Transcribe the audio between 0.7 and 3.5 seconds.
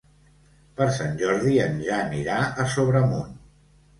Per Sant Jordi en Jan irà a Sobremunt.